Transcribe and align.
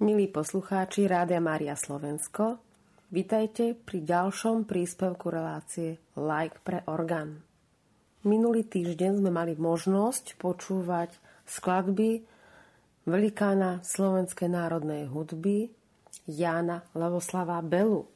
Milí 0.00 0.32
poslucháči 0.32 1.04
Rádia 1.04 1.44
Mária 1.44 1.76
Slovensko, 1.76 2.56
vitajte 3.12 3.76
pri 3.76 4.00
ďalšom 4.00 4.64
príspevku 4.64 5.28
relácie 5.28 6.00
Like 6.16 6.64
pre 6.64 6.80
orgán. 6.88 7.44
Minulý 8.24 8.64
týždeň 8.64 9.20
sme 9.20 9.28
mali 9.28 9.60
možnosť 9.60 10.40
počúvať 10.40 11.12
skladby 11.44 12.24
velikána 13.04 13.84
slovenskej 13.84 14.48
národnej 14.48 15.04
hudby 15.04 15.68
Jána 16.24 16.80
Levoslava 16.96 17.60
Belu. 17.60 18.08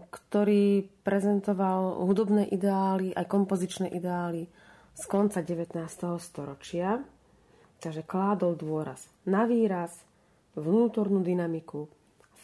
ktorý 0.02 0.90
prezentoval 1.06 2.02
hudobné 2.04 2.50
ideály, 2.50 3.14
aj 3.14 3.30
kompozičné 3.30 3.94
ideály 3.94 4.50
z 4.94 5.04
konca 5.06 5.46
19. 5.46 6.18
storočia. 6.18 7.02
Takže 7.78 8.02
kládol 8.08 8.58
dôraz 8.58 9.06
na 9.28 9.44
výraz, 9.46 9.92
vnútornú 10.58 11.22
dynamiku, 11.22 11.92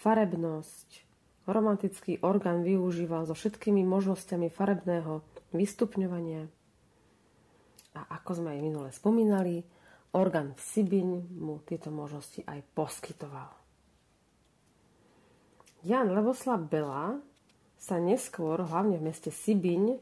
farebnosť. 0.03 1.09
Romantický 1.49 2.21
orgán 2.21 2.61
využíval 2.61 3.25
so 3.25 3.33
všetkými 3.33 3.81
možnosťami 3.81 4.53
farebného 4.53 5.25
vystupňovania. 5.49 6.45
A 7.97 8.01
ako 8.21 8.43
sme 8.43 8.53
aj 8.53 8.59
minule 8.61 8.89
spomínali, 8.93 9.65
orgán 10.13 10.53
v 10.53 10.61
Sibiň 10.61 11.09
mu 11.41 11.57
tieto 11.65 11.89
možnosti 11.89 12.45
aj 12.45 12.61
poskytoval. 12.77 13.58
Jan 15.79 16.11
Levoslav 16.11 16.59
Bela 16.67 17.15
sa 17.79 17.95
neskôr, 17.95 18.59
hlavne 18.59 18.99
v 18.99 19.07
meste 19.07 19.31
Sibiň, 19.31 19.95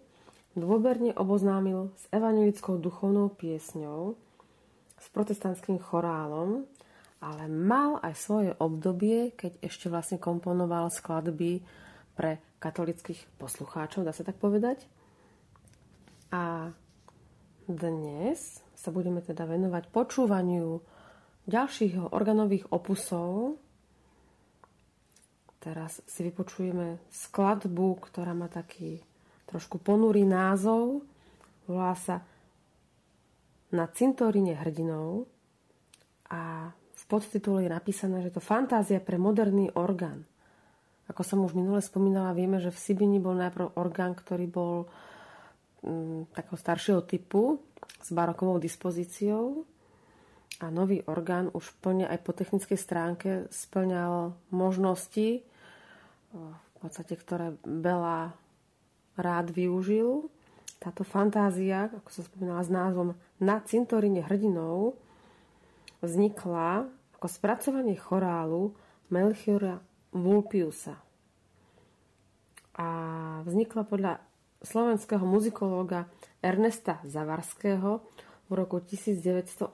dôberne 0.58 1.14
oboznámil 1.14 1.94
s 1.94 2.10
evangelickou 2.10 2.82
duchovnou 2.82 3.30
piesňou, 3.38 4.18
s 4.98 5.06
protestantským 5.14 5.78
chorálom, 5.78 6.66
ale 7.22 7.46
mal 7.46 8.02
aj 8.02 8.14
svoje 8.18 8.52
obdobie, 8.58 9.38
keď 9.38 9.62
ešte 9.62 9.86
vlastne 9.94 10.18
komponoval 10.18 10.90
skladby 10.90 11.62
pre 12.18 12.42
katolických 12.58 13.38
poslucháčov, 13.38 14.02
dá 14.02 14.10
sa 14.10 14.26
tak 14.26 14.42
povedať. 14.42 14.82
A 16.34 16.74
dnes 17.70 18.66
sa 18.74 18.90
budeme 18.90 19.22
teda 19.22 19.46
venovať 19.46 19.94
počúvaniu 19.94 20.82
ďalších 21.46 22.10
organových 22.10 22.74
opusov 22.74 23.62
Teraz 25.58 26.06
si 26.06 26.22
vypočujeme 26.22 27.02
skladbu, 27.10 27.98
ktorá 28.06 28.38
má 28.38 28.46
taký 28.46 29.02
trošku 29.50 29.82
ponurý 29.82 30.28
názov. 30.28 31.02
Volá 31.66 31.98
sa 31.98 32.22
Na 33.68 33.84
cintoríne 33.92 34.56
hrdinov 34.56 35.28
a 36.32 36.72
v 36.72 37.04
podtitule 37.12 37.68
je 37.68 37.72
napísané, 37.72 38.24
že 38.24 38.32
to 38.32 38.40
fantázia 38.40 39.04
pre 39.04 39.20
moderný 39.20 39.68
orgán. 39.76 40.24
Ako 41.12 41.24
som 41.24 41.44
už 41.44 41.52
minule 41.52 41.84
spomínala, 41.84 42.32
vieme, 42.32 42.64
že 42.64 42.72
v 42.72 42.80
Sibini 42.80 43.20
bol 43.20 43.36
najprv 43.36 43.76
orgán, 43.76 44.16
ktorý 44.16 44.48
bol 44.48 44.88
mm, 45.84 46.32
takého 46.32 46.56
staršieho 46.56 47.02
typu 47.04 47.60
s 48.00 48.08
barokovou 48.16 48.56
dispozíciou 48.56 49.68
a 50.58 50.74
nový 50.74 51.06
orgán 51.06 51.54
už 51.54 51.70
plne 51.86 52.10
aj 52.10 52.20
po 52.26 52.34
technickej 52.34 52.80
stránke 52.82 53.30
splňal 53.54 54.34
možnosti, 54.50 55.46
v 56.34 56.76
podstate, 56.82 57.14
ktoré 57.14 57.58
Bela 57.62 58.34
rád 59.18 59.54
využil. 59.54 60.30
Táto 60.78 61.02
fantázia, 61.02 61.90
ako 61.90 62.10
som 62.10 62.24
spomínala 62.26 62.62
s 62.62 62.70
názvom 62.70 63.18
Na 63.42 63.62
cintoríne 63.66 64.22
hrdinov, 64.26 64.98
vznikla 66.06 66.86
ako 67.18 67.28
spracovanie 67.30 67.98
chorálu 67.98 68.78
Melchiora 69.10 69.82
Vulpiusa. 70.14 71.02
A 72.78 72.88
vznikla 73.42 73.82
podľa 73.90 74.14
slovenského 74.62 75.26
muzikológa 75.26 76.06
Ernesta 76.46 77.02
Zavarského 77.10 78.06
v 78.48 78.52
roku 78.56 78.80
1918 78.80 79.72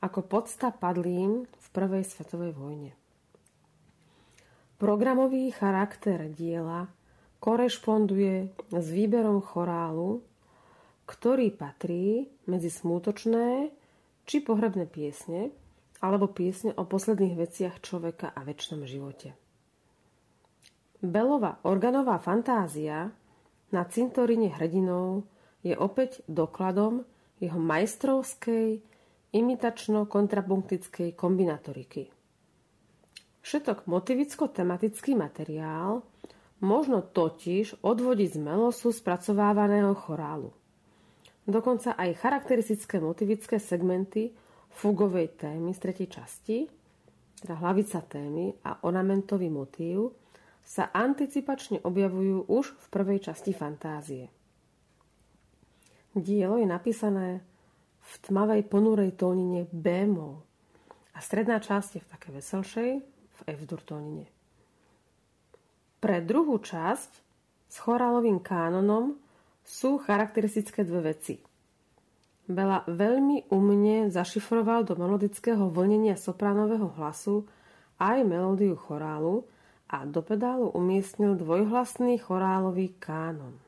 ako 0.00 0.20
podsta 0.24 0.72
padlým 0.72 1.44
v 1.44 1.66
Prvej 1.74 2.04
svetovej 2.06 2.56
vojne. 2.56 2.92
Programový 4.78 5.50
charakter 5.50 6.30
diela 6.30 6.86
korešponduje 7.42 8.54
s 8.70 8.86
výberom 8.94 9.42
chorálu, 9.42 10.22
ktorý 11.04 11.50
patrí 11.50 12.30
medzi 12.46 12.70
smútočné 12.70 13.74
či 14.28 14.36
pohrebné 14.38 14.86
piesne 14.86 15.50
alebo 15.98 16.30
piesne 16.30 16.70
o 16.78 16.86
posledných 16.86 17.34
veciach 17.34 17.82
človeka 17.82 18.30
a 18.30 18.40
väčšnom 18.46 18.86
živote. 18.86 19.34
Belová 21.02 21.58
organová 21.66 22.22
fantázia 22.22 23.10
na 23.74 23.82
cintoríne 23.86 24.50
hrdinov 24.54 25.26
je 25.66 25.74
opäť 25.74 26.22
dokladom 26.30 27.02
jeho 27.38 27.58
majstrovskej 27.58 28.82
imitačno-kontrapunktickej 29.34 31.14
kombinatoriky. 31.14 32.10
Všetok 33.44 33.88
motivicko-tematický 33.88 35.14
materiál 35.14 36.02
možno 36.60 37.00
totiž 37.00 37.80
odvodiť 37.80 38.28
z 38.34 38.38
melosu 38.42 38.90
spracovávaného 38.90 39.94
chorálu. 39.94 40.50
Dokonca 41.48 41.96
aj 41.96 42.18
charakteristické 42.20 43.00
motivické 43.00 43.56
segmenty 43.56 44.36
fugovej 44.68 45.40
témy 45.40 45.72
z 45.72 45.80
tretej 45.80 46.08
časti, 46.12 46.68
teda 47.40 47.56
hlavica 47.56 48.04
témy 48.04 48.52
a 48.68 48.84
ornamentový 48.84 49.48
motív, 49.48 50.12
sa 50.60 50.92
anticipačne 50.92 51.80
objavujú 51.80 52.52
už 52.52 52.76
v 52.76 52.86
prvej 52.92 53.18
časti 53.24 53.56
fantázie. 53.56 54.28
Dielo 56.18 56.58
je 56.58 56.66
napísané 56.66 57.40
v 58.02 58.12
tmavej 58.26 58.66
ponúrej 58.66 59.14
tónine 59.14 59.70
bémol 59.70 60.42
a 61.14 61.18
stredná 61.22 61.62
časť 61.62 61.90
je 61.98 62.02
v 62.02 62.10
také 62.10 62.28
veselšej, 62.34 62.90
v 63.04 63.40
F-dur 63.46 63.82
tónine. 63.86 64.26
Pre 65.98 66.18
druhú 66.22 66.58
časť 66.62 67.10
s 67.68 67.76
chorálovým 67.82 68.42
kánonom 68.42 69.18
sú 69.66 70.00
charakteristické 70.00 70.86
dve 70.86 71.12
veci. 71.14 71.36
Bela 72.48 72.80
veľmi 72.88 73.52
umne 73.52 74.08
zašifroval 74.08 74.88
do 74.88 74.96
melodického 74.96 75.68
vlnenia 75.68 76.16
sopránového 76.16 76.88
hlasu 76.96 77.44
aj 78.00 78.24
melódiu 78.24 78.72
chorálu 78.72 79.44
a 79.90 80.08
do 80.08 80.24
pedálu 80.24 80.72
umiestnil 80.72 81.36
dvojhlasný 81.36 82.16
chorálový 82.16 82.96
kánon. 82.96 83.67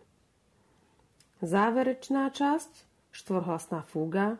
Záverečná 1.41 2.29
časť, 2.29 2.73
štvorhlasná 3.17 3.81
fúga, 3.89 4.37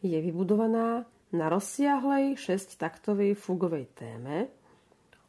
je 0.00 0.16
vybudovaná 0.16 1.04
na 1.28 1.46
rozsiahlej 1.52 2.40
šesťtaktovej 2.40 3.36
fúgovej 3.36 3.84
téme, 3.92 4.48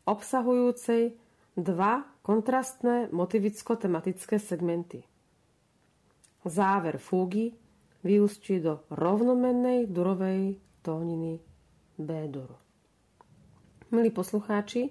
obsahujúcej 0.08 1.20
dva 1.60 2.08
kontrastné 2.24 3.12
motivicko-tematické 3.12 4.40
segmenty. 4.40 5.04
Záver 6.48 7.04
fúgy 7.04 7.52
vyústí 8.08 8.64
do 8.64 8.88
rovnomennej 8.88 9.92
durovej 9.92 10.56
tóniny 10.88 11.44
B-dur. 12.00 12.56
Milí 13.92 14.08
poslucháči, 14.16 14.88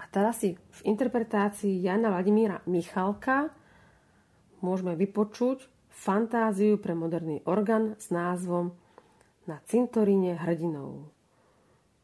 a 0.00 0.08
teraz 0.10 0.42
si 0.42 0.58
v 0.58 0.80
interpretácii 0.90 1.86
Jana 1.86 2.10
Vladimíra 2.10 2.58
Michalka 2.66 3.59
môžeme 4.60 4.96
vypočuť 4.96 5.68
fantáziu 5.90 6.80
pre 6.80 6.96
moderný 6.96 7.44
orgán 7.44 7.98
s 8.00 8.08
názvom 8.14 8.72
Na 9.44 9.58
cintoríne 9.66 10.38
hrdinov. 10.38 11.10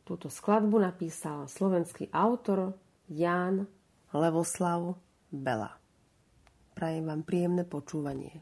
Túto 0.06 0.30
skladbu 0.30 0.82
napísal 0.82 1.46
slovenský 1.46 2.10
autor 2.10 2.74
Jan 3.10 3.66
Levoslav 4.10 4.98
Bela. 5.30 5.76
Prajem 6.74 7.08
vám 7.08 7.22
príjemné 7.22 7.62
počúvanie. 7.66 8.38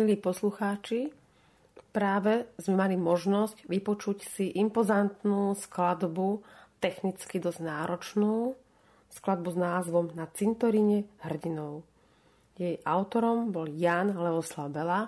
Milí 0.00 0.16
poslucháči, 0.16 1.12
práve 1.92 2.48
sme 2.56 2.72
mali 2.72 2.96
možnosť 2.96 3.68
vypočuť 3.68 4.24
si 4.24 4.48
impozantnú 4.56 5.52
skladbu, 5.52 6.40
technicky 6.80 7.36
dosť 7.36 7.60
náročnú, 7.60 8.56
skladbu 9.12 9.48
s 9.52 9.58
názvom 9.60 10.06
Na 10.16 10.24
cintoríne 10.32 11.04
hrdinov. 11.20 11.84
Jej 12.56 12.80
autorom 12.80 13.52
bol 13.52 13.68
Jan 13.68 14.16
Levoslav 14.16 14.72
Bela 14.72 15.04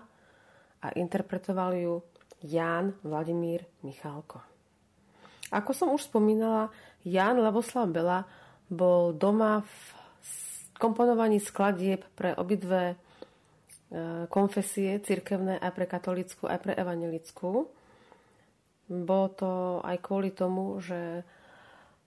a 0.84 0.86
interpretoval 0.92 1.72
ju 1.72 2.04
Jan 2.44 2.92
Vladimír 3.00 3.64
Michálko. 3.88 4.44
Ako 5.56 5.72
som 5.72 5.88
už 5.96 6.04
spomínala, 6.04 6.68
Jan 7.08 7.40
Levoslav 7.40 7.88
Bela 7.88 8.28
bol 8.68 9.16
doma 9.16 9.64
v 9.64 9.72
komponovaní 10.76 11.40
skladieb 11.40 12.04
pre 12.12 12.36
obidve 12.36 13.00
konfesie 14.32 14.96
cirkevné 15.04 15.60
aj 15.60 15.72
pre 15.76 15.84
katolickú, 15.84 16.48
aj 16.48 16.58
pre 16.64 16.72
evangelickú. 16.72 17.68
Bolo 18.88 19.26
to 19.32 19.50
aj 19.84 19.96
kvôli 20.00 20.32
tomu, 20.32 20.80
že 20.80 21.24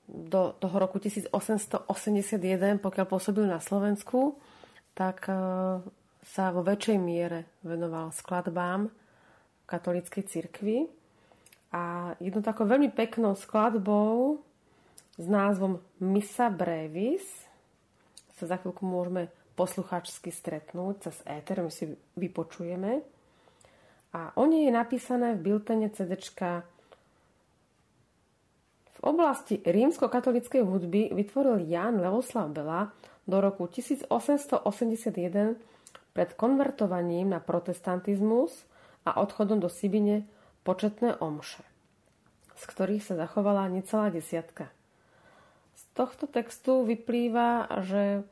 do 0.05 0.53
toho 0.61 0.75
roku 0.77 1.01
1881, 1.01 1.89
pokiaľ 2.77 3.05
pôsobil 3.09 3.45
na 3.49 3.57
Slovensku, 3.57 4.37
tak 4.93 5.25
e, 5.25 5.33
sa 6.21 6.53
vo 6.53 6.61
väčšej 6.61 6.97
miere 7.01 7.49
venoval 7.65 8.13
skladbám 8.13 8.89
katolíckej 9.65 10.23
cirkvi. 10.29 10.85
A 11.73 12.13
jednou 12.21 12.45
takou 12.45 12.69
veľmi 12.69 12.93
peknou 12.93 13.33
skladbou 13.33 14.39
s 15.17 15.25
názvom 15.25 15.81
Missa 15.97 16.53
Brevis 16.53 17.25
sa 18.37 18.45
za 18.45 18.55
chvíľku 18.61 18.85
môžeme 18.85 19.31
posluchačsky 19.55 20.29
stretnúť 20.29 21.09
cez 21.09 21.15
éter, 21.25 21.63
my 21.63 21.71
si 21.71 21.95
vypočujeme. 22.19 23.01
A 24.15 24.31
o 24.39 24.43
nej 24.47 24.67
je 24.67 24.73
napísané 24.75 25.35
v 25.35 25.43
biltene 25.51 25.91
CD. 25.91 26.15
V 28.95 28.99
oblasti 29.03 29.59
rímsko-katolíckej 29.59 30.63
hudby 30.63 31.11
vytvoril 31.11 31.67
Jan 31.67 31.99
Leoslav 31.99 32.51
Bela 32.51 32.95
do 33.27 33.43
roku 33.43 33.67
1881 33.67 34.55
pred 36.15 36.29
konvertovaním 36.39 37.35
na 37.35 37.43
protestantizmus 37.43 38.63
a 39.03 39.19
odchodom 39.19 39.59
do 39.59 39.67
Sibine 39.67 40.23
početné 40.63 41.19
omše, 41.19 41.61
z 42.55 42.63
ktorých 42.63 43.03
sa 43.03 43.19
zachovala 43.19 43.67
necelá 43.67 44.07
desiatka. 44.07 44.71
Z 45.75 45.83
tohto 45.91 46.25
textu 46.25 46.87
vyplýva, 46.87 47.67
že 47.83 48.23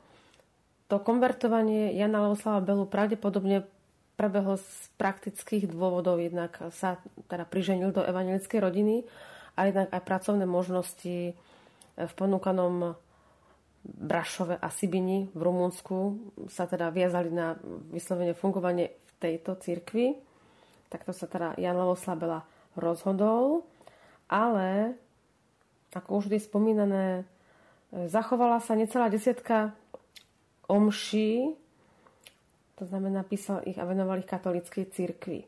to 0.88 1.00
konvertovanie 1.00 1.96
Jana 1.96 2.28
Leoslava 2.28 2.60
Belu 2.60 2.84
pravdepodobne 2.84 3.64
prebehlo 4.14 4.60
z 4.60 4.68
praktických 5.00 5.66
dôvodov. 5.66 6.22
Jednak 6.22 6.54
sa 6.70 7.02
teda 7.26 7.48
priženil 7.48 7.90
do 7.90 8.04
evangelickej 8.04 8.60
rodiny 8.62 8.96
a 9.58 9.66
jednak 9.66 9.88
aj 9.90 10.02
pracovné 10.06 10.44
možnosti 10.46 11.34
v 11.94 12.12
ponúkanom 12.14 12.94
Brašove 13.84 14.56
a 14.56 14.68
Sibini 14.72 15.28
v 15.36 15.40
Rumunsku 15.44 16.16
sa 16.48 16.64
teda 16.64 16.88
viazali 16.88 17.28
na 17.28 17.52
vyslovene 17.92 18.32
fungovanie 18.32 18.96
v 18.96 19.12
tejto 19.20 19.60
cirkvi. 19.60 20.16
Takto 20.88 21.12
sa 21.12 21.28
teda 21.28 21.52
Jan 21.60 21.76
Levoslav 21.76 22.16
Bela 22.16 22.40
rozhodol, 22.80 23.60
ale 24.24 24.96
ako 25.92 26.24
už 26.24 26.32
je 26.32 26.42
spomínané, 26.42 27.28
zachovala 27.92 28.58
sa 28.58 28.74
necelá 28.74 29.06
desiatka 29.12 29.76
omší, 30.66 31.54
to 32.74 32.84
znamená, 32.84 33.22
písal 33.22 33.62
ich 33.64 33.78
a 33.78 33.86
venoval 33.86 34.18
ich 34.18 34.28
katolíckej 34.28 34.90
cirkvi. 34.90 35.46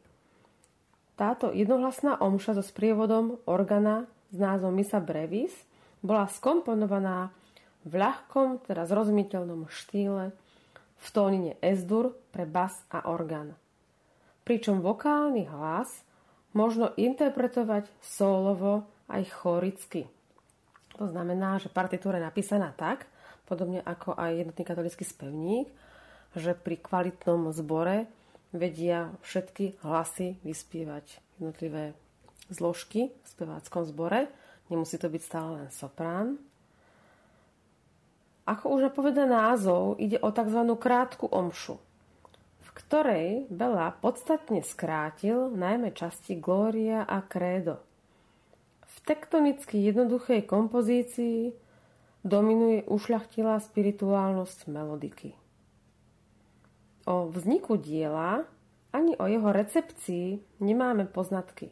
Táto 1.17 1.51
jednohlasná 1.51 2.21
omša 2.21 2.61
so 2.61 2.65
sprievodom 2.65 3.41
organa 3.49 4.05
s 4.29 4.37
názvom 4.37 4.77
Misa 4.77 5.01
Brevis 5.01 5.53
bola 6.05 6.29
skomponovaná 6.29 7.33
v 7.89 7.93
ľahkom, 7.97 8.61
teda 8.69 8.85
zrozumiteľnom 8.85 9.67
štýle 9.67 10.35
v 10.97 11.07
tónine 11.13 11.57
S-dur 11.65 12.13
pre 12.31 12.45
bas 12.45 12.85
a 12.93 13.09
orgán. 13.09 13.57
Pričom 14.45 14.85
vokálny 14.85 15.49
hlas 15.51 15.89
možno 16.53 16.93
interpretovať 16.95 17.89
solovo 18.01 18.87
aj 19.09 19.23
choricky. 19.33 20.07
To 20.97 21.09
znamená, 21.09 21.61
že 21.61 21.73
partitúra 21.73 22.17
je 22.21 22.29
napísaná 22.29 22.73
tak, 22.73 23.09
podobne 23.47 23.81
ako 23.81 24.19
aj 24.19 24.43
jednotný 24.43 24.65
katolický 24.67 25.05
spevník, 25.07 25.71
že 26.37 26.53
pri 26.53 26.77
kvalitnom 26.77 27.49
zbore 27.55 28.11
vedia 28.53 29.15
všetky 29.25 29.81
hlasy 29.87 30.37
vyspievať 30.45 31.23
jednotlivé 31.39 31.97
zložky 32.53 33.11
v 33.11 33.27
speváckom 33.27 33.87
zbore. 33.89 34.29
Nemusí 34.67 34.99
to 34.99 35.07
byť 35.07 35.23
stále 35.23 35.51
len 35.63 35.69
soprán. 35.71 36.37
Ako 38.47 38.79
už 38.79 38.91
napoveda 38.91 39.27
názov, 39.27 39.99
ide 39.99 40.23
o 40.23 40.31
tzv. 40.31 40.61
krátku 40.79 41.27
omšu, 41.27 41.83
v 42.63 42.69
ktorej 42.79 43.27
Bela 43.51 43.91
podstatne 43.91 44.63
skrátil 44.63 45.51
najmä 45.51 45.91
časti 45.91 46.39
Glória 46.39 47.03
a 47.03 47.27
Credo. 47.27 47.83
V 48.87 48.97
tektonicky 49.03 49.83
jednoduchej 49.83 50.47
kompozícii 50.47 51.66
dominuje 52.27 52.83
ušľachtilá 52.91 53.63
spirituálnosť 53.63 54.67
melodiky. 54.67 55.39
O 57.07 57.31
vzniku 57.31 57.79
diela 57.79 58.43
ani 58.91 59.15
o 59.15 59.31
jeho 59.31 59.55
recepcii 59.55 60.43
nemáme 60.59 61.07
poznatky. 61.07 61.71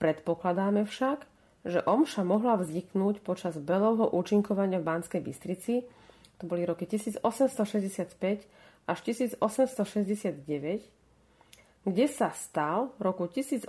Predpokladáme 0.00 0.88
však, 0.88 1.28
že 1.68 1.84
omša 1.84 2.24
mohla 2.24 2.56
vzniknúť 2.56 3.20
počas 3.20 3.60
Belovho 3.60 4.08
účinkovania 4.08 4.80
v 4.80 4.88
Banskej 4.88 5.20
Bystrici, 5.20 5.84
to 6.38 6.46
boli 6.46 6.64
roky 6.64 6.86
1865 6.86 8.48
až 8.88 8.98
1869, 9.04 10.88
kde 11.84 12.06
sa 12.08 12.32
stal 12.32 12.94
v 12.96 13.00
roku 13.04 13.26
1866 13.28 13.68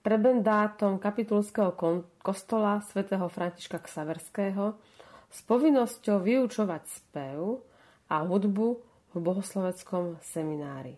prebendátom 0.00 0.96
kapitulského 0.96 1.76
kostola 2.24 2.80
svätého 2.88 3.28
Františka 3.28 3.80
Ksaverského 3.84 4.80
s 5.28 5.38
povinnosťou 5.44 6.24
vyučovať 6.24 6.82
spev 6.88 7.60
a 8.08 8.24
hudbu 8.24 8.68
v 9.12 9.16
bohosloveckom 9.20 10.18
seminári. 10.24 10.96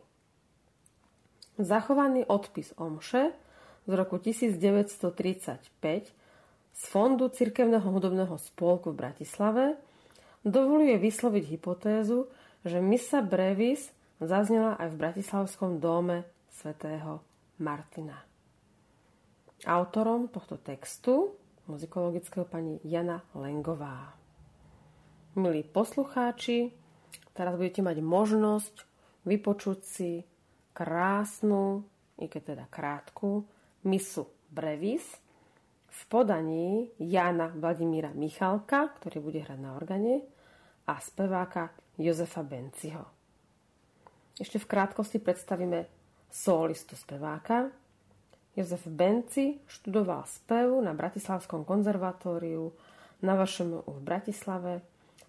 Zachovaný 1.60 2.24
odpis 2.24 2.72
Omše 2.80 3.34
z 3.84 3.92
roku 3.92 4.16
1935 4.16 5.68
z 6.72 6.82
Fondu 6.88 7.28
Cirkevného 7.28 7.84
hudobného 7.84 8.38
spolku 8.40 8.96
v 8.96 9.00
Bratislave 9.04 9.76
dovoluje 10.46 10.96
vysloviť 10.96 11.44
hypotézu, 11.52 12.30
že 12.64 12.80
Missa 12.80 13.20
Brevis 13.20 13.92
zaznela 14.22 14.78
aj 14.80 14.88
v 14.94 15.00
Bratislavskom 15.02 15.82
dome 15.82 16.24
svätého 16.48 17.20
Martina. 17.60 18.31
Autorom 19.62 20.26
tohto 20.26 20.58
textu 20.58 21.38
muzikologického 21.70 22.42
pani 22.42 22.82
Jana 22.82 23.22
Lengová. 23.30 24.10
Milí 25.38 25.62
poslucháči, 25.62 26.74
teraz 27.30 27.54
budete 27.54 27.78
mať 27.78 28.02
možnosť 28.02 28.74
vypočuť 29.22 29.78
si 29.86 30.26
krásnu, 30.74 31.86
i 32.18 32.26
keď 32.26 32.42
teda 32.42 32.64
krátku, 32.66 33.46
misu 33.86 34.26
Brevis 34.50 35.06
v 35.86 36.00
podaní 36.10 36.90
Jana 36.98 37.54
Vladimíra 37.54 38.10
Michalka, 38.10 38.90
ktorý 38.98 39.22
bude 39.22 39.46
hrať 39.46 39.62
na 39.62 39.78
organe, 39.78 40.26
a 40.90 40.98
speváka 40.98 41.70
Jozefa 42.02 42.42
Benciho. 42.42 43.06
Ešte 44.34 44.58
v 44.58 44.66
krátkosti 44.66 45.22
predstavíme 45.22 45.86
solistu 46.26 46.98
speváka, 46.98 47.70
Jozef 48.52 48.84
Benci 48.84 49.56
študoval 49.64 50.28
spev 50.28 50.76
na 50.84 50.92
Bratislavskom 50.92 51.64
konzervatóriu, 51.64 52.76
na 53.24 53.38
vašom 53.38 53.86
v 53.86 53.98
Bratislave 54.02 54.84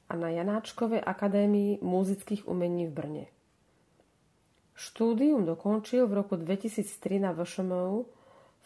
a 0.10 0.14
na 0.20 0.34
Janáčkovej 0.34 1.00
akadémii 1.00 1.80
muzických 1.80 2.50
umení 2.50 2.90
v 2.90 2.92
Brne. 2.92 3.26
Štúdium 4.74 5.46
dokončil 5.46 6.10
v 6.10 6.14
roku 6.20 6.36
2003 6.36 7.22
na 7.22 7.32
VŠMU 7.32 8.04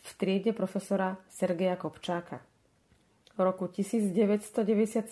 v 0.01 0.09
triede 0.15 0.55
profesora 0.55 1.19
Sergeja 1.27 1.75
Kopčáka. 1.75 2.41
V 3.35 3.39
roku 3.43 3.69
1997 3.69 5.05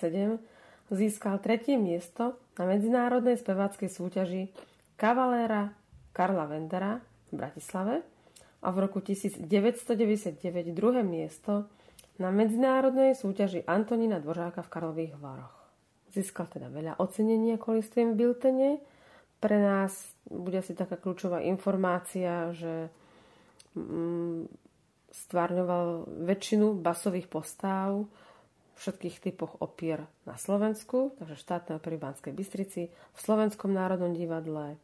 získal 0.89 1.35
tretie 1.43 1.77
miesto 1.77 2.39
na 2.57 2.65
medzinárodnej 2.65 3.37
speváckej 3.37 3.89
súťaži 3.91 4.43
Kavaléra 4.97 5.75
Karla 6.15 6.47
Vendera 6.49 7.03
v 7.29 7.43
Bratislave 7.43 8.14
a 8.61 8.67
v 8.71 8.77
roku 8.85 8.99
1999 9.03 10.71
druhé 10.71 11.01
miesto 11.01 11.67
na 12.15 12.31
medzinárodnej 12.31 13.15
súťaži 13.17 13.67
Antonína 13.67 14.23
Dvořáka 14.23 14.63
v 14.63 14.71
Karlových 14.71 15.15
Varoch. 15.19 15.55
Získal 16.15 16.47
teda 16.47 16.71
veľa 16.71 16.95
ocenení, 17.03 17.59
listujem 17.59 18.15
v 18.15 18.19
Biltene, 18.23 18.71
pre 19.43 19.59
nás 19.59 19.93
bude 20.25 20.57
asi 20.57 20.73
taká 20.73 20.95
kľúčová 20.95 21.43
informácia, 21.43 22.55
že 22.55 22.89
mm, 23.75 24.47
stvárňoval 25.11 26.09
väčšinu 26.25 26.79
basových 26.79 27.29
postáv 27.29 28.07
všetkých 28.75 29.23
typoch 29.23 29.55
opier 29.63 30.03
na 30.27 30.35
Slovensku, 30.35 31.15
takže 31.15 31.39
štátne 31.39 31.79
opery 31.79 31.95
Banskej 31.95 32.33
Bystrici, 32.35 32.91
v 32.91 33.19
Slovenskom 33.19 33.71
národnom 33.71 34.11
divadle. 34.11 34.75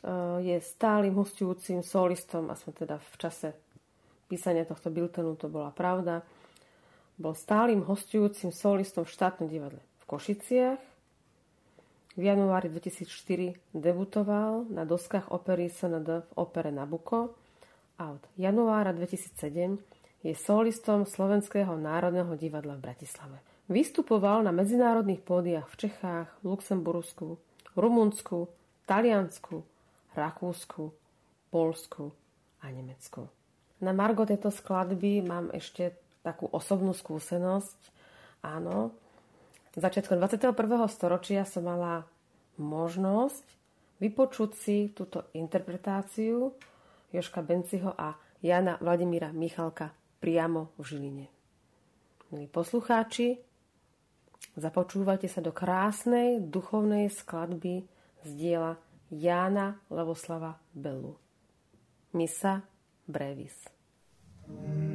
E, 0.00 0.08
je 0.40 0.56
stálym 0.62 1.12
hostujúcim 1.12 1.84
solistom, 1.84 2.48
aspoň 2.48 2.72
teda 2.86 2.96
v 2.96 3.14
čase 3.20 3.48
písania 4.32 4.64
tohto 4.64 4.88
biltenu 4.88 5.36
to 5.36 5.52
bola 5.52 5.68
pravda. 5.68 6.24
Bol 7.20 7.36
stálym 7.36 7.84
hostujúcim 7.84 8.48
solistom 8.48 9.04
v 9.04 9.12
štátnom 9.12 9.46
divadle 9.52 9.82
v 10.00 10.04
Košiciach. 10.08 10.80
V 12.12 12.22
januári 12.22 12.68
2004 12.68 13.72
debutoval 13.72 14.68
na 14.68 14.84
doskách 14.84 15.32
opery 15.32 15.72
SND 15.72 16.28
v 16.28 16.32
opere 16.36 16.68
Nabuko 16.68 17.32
a 17.96 18.12
od 18.12 18.24
januára 18.36 18.92
2007 18.92 19.80
je 20.22 20.34
solistom 20.36 21.08
Slovenského 21.08 21.72
národného 21.74 22.36
divadla 22.36 22.76
v 22.76 22.84
Bratislave. 22.84 23.40
Vystupoval 23.72 24.44
na 24.44 24.52
medzinárodných 24.52 25.24
pódiach 25.24 25.66
v 25.72 25.88
Čechách, 25.88 26.28
Luxembursku, 26.44 27.40
Rumunsku, 27.74 28.48
Taliansku, 28.84 29.64
Rakúsku, 30.12 30.92
Polsku 31.48 32.12
a 32.60 32.68
Nemecku. 32.68 33.28
Na 33.82 33.90
Margo 33.90 34.22
tejto 34.22 34.52
skladby 34.54 35.26
mám 35.26 35.50
ešte 35.50 35.96
takú 36.22 36.46
osobnú 36.48 36.94
skúsenosť. 36.94 37.78
Áno, 38.46 38.94
začiatkom 39.74 40.18
21. 40.22 40.54
storočia 40.86 41.42
som 41.42 41.66
mala 41.66 42.06
možnosť 42.60 43.44
vypočuť 43.98 44.50
si 44.54 44.90
túto 44.90 45.30
interpretáciu 45.34 46.54
Joška 47.14 47.42
Benciho 47.42 47.94
a 47.94 48.14
Jana 48.42 48.78
Vladimíra 48.82 49.30
Michalka 49.30 49.94
priamo 50.18 50.74
v 50.78 50.82
Žiline. 50.82 51.26
Milí 52.32 52.48
poslucháči, 52.48 53.38
započúvajte 54.58 55.28
sa 55.30 55.44
do 55.44 55.54
krásnej 55.54 56.42
duchovnej 56.42 57.12
skladby 57.12 57.86
z 58.26 58.30
diela 58.34 58.80
Jána 59.12 59.80
Levoslava 59.90 60.58
Bellu. 60.72 61.18
Misa 62.12 62.62
Brevis. 63.06 63.68
thank 64.46 64.91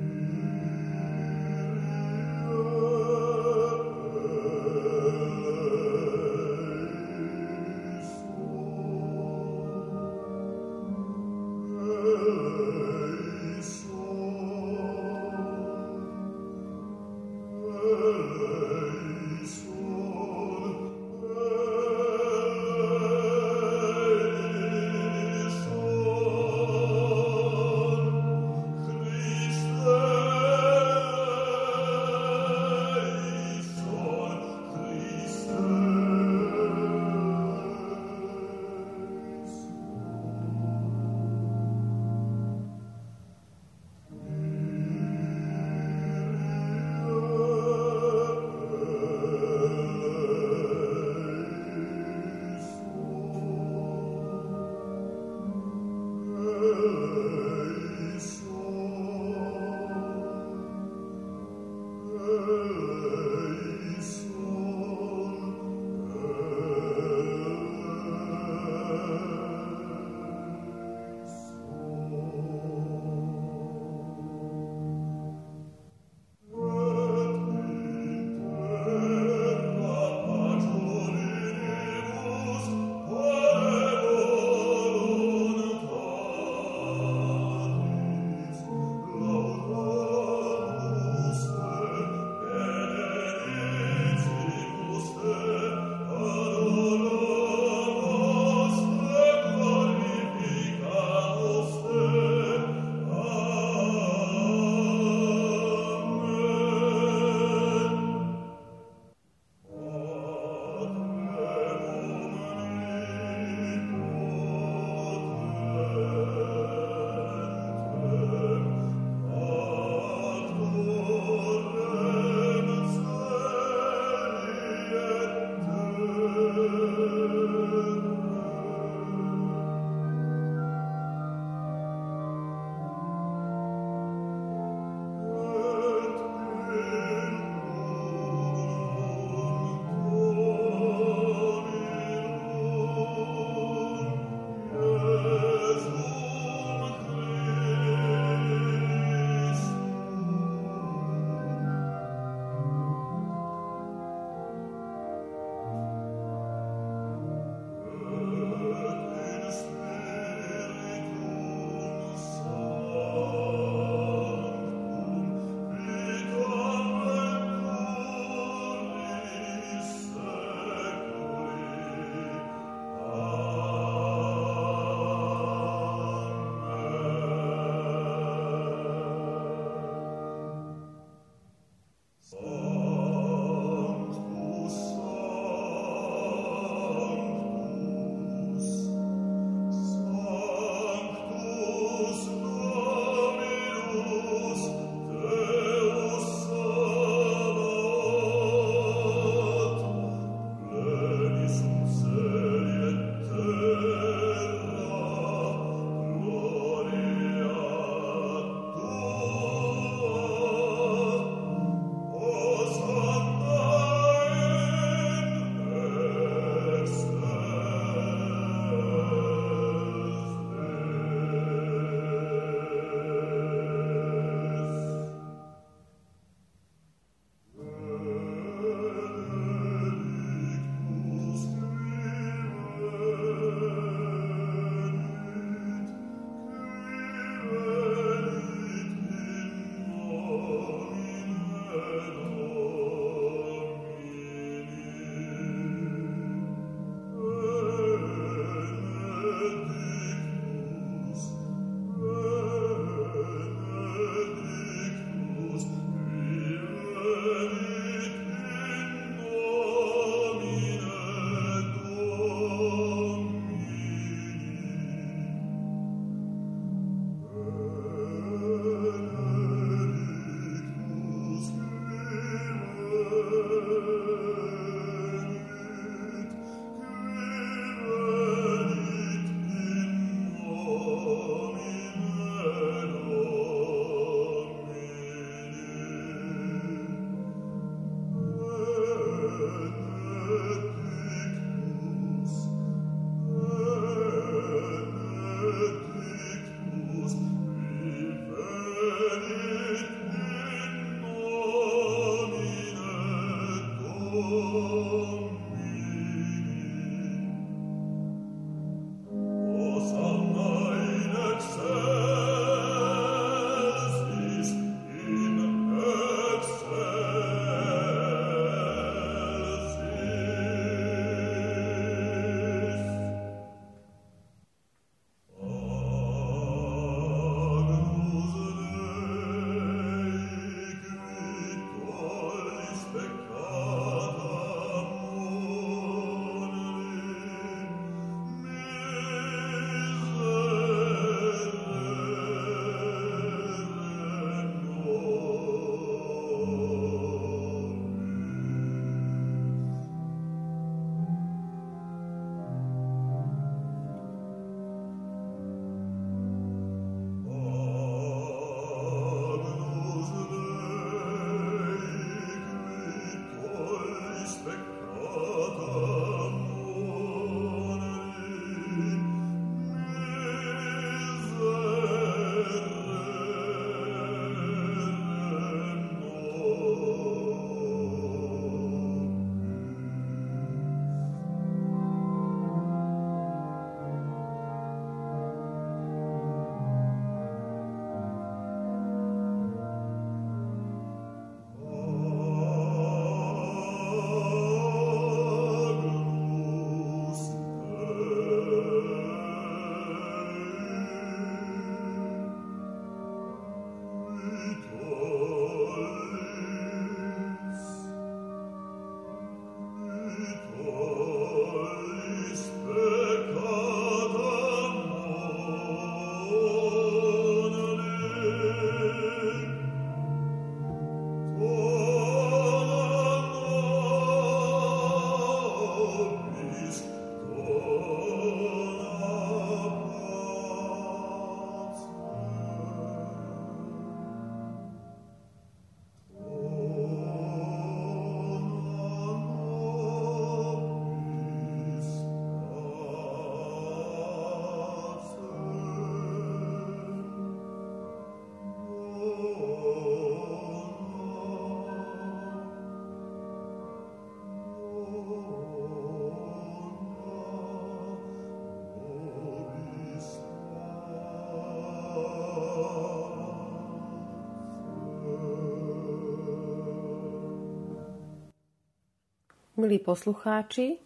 Milí 469.67 469.83
poslucháči, 469.83 470.79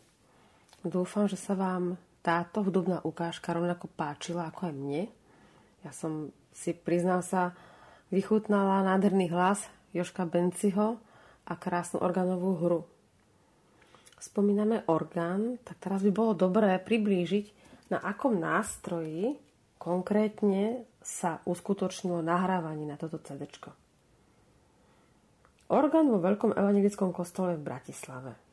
dúfam, 0.81 1.29
že 1.29 1.37
sa 1.37 1.53
vám 1.53 2.01
táto 2.25 2.65
hudobná 2.65 2.97
ukážka 3.05 3.53
rovnako 3.53 3.85
páčila 3.93 4.49
ako 4.49 4.65
aj 4.65 4.73
mne. 4.73 5.03
Ja 5.85 5.93
som 5.93 6.33
si, 6.49 6.73
priznal 6.73 7.21
sa, 7.21 7.53
vychutnala 8.09 8.81
nádherný 8.81 9.29
hlas 9.29 9.69
Joška 9.93 10.25
Benciho 10.25 10.97
a 11.45 11.53
krásnu 11.53 12.01
organovú 12.01 12.57
hru. 12.57 12.81
Spomíname 14.17 14.81
orgán, 14.89 15.61
tak 15.61 15.77
teraz 15.77 16.01
by 16.01 16.09
bolo 16.09 16.33
dobré 16.33 16.73
priblížiť, 16.81 17.45
na 17.93 18.01
akom 18.01 18.41
nástroji 18.41 19.37
konkrétne 19.77 20.89
sa 21.05 21.37
uskutočnilo 21.45 22.25
nahrávanie 22.25 22.89
na 22.89 22.97
toto 22.97 23.21
CD. 23.21 23.45
Orgán 25.69 26.09
vo 26.09 26.17
Veľkom 26.17 26.57
evangelickom 26.57 27.13
kostole 27.13 27.61
v 27.61 27.65
Bratislave 27.69 28.49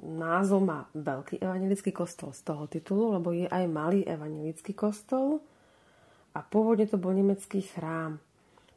názov 0.00 0.64
má 0.64 0.88
Veľký 0.96 1.38
evangelický 1.40 1.92
kostol 1.92 2.32
z 2.32 2.40
toho 2.44 2.64
titulu, 2.66 3.12
lebo 3.16 3.32
je 3.36 3.46
aj 3.48 3.64
Malý 3.68 4.04
evangelický 4.04 4.72
kostol 4.72 5.40
a 6.32 6.40
pôvodne 6.40 6.86
to 6.88 6.96
bol 6.96 7.12
nemecký 7.12 7.60
chrám, 7.62 8.18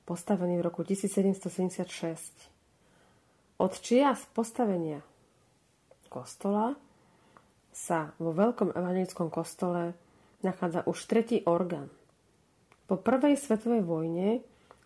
postavený 0.04 0.60
v 0.60 0.66
roku 0.68 0.84
1776. 0.84 2.50
Od 3.62 3.74
čias 3.80 4.20
postavenia 4.36 5.00
kostola 6.12 6.76
sa 7.74 8.14
vo 8.22 8.36
Veľkom 8.36 8.76
evangelickom 8.76 9.34
kostole 9.34 9.98
nachádza 10.44 10.86
už 10.86 11.00
tretí 11.10 11.42
orgán. 11.48 11.90
Po 12.86 13.00
prvej 13.00 13.40
svetovej 13.40 13.82
vojne 13.82 14.44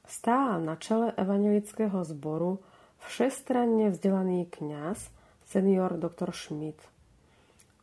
stál 0.08 0.62
na 0.64 0.78
čele 0.80 1.12
evangelického 1.18 2.06
zboru 2.06 2.62
všestranne 3.04 3.92
vzdelaný 3.92 4.48
kňaz, 4.48 5.17
senior 5.48 5.96
doktor 5.96 6.36
Schmidt. 6.36 6.76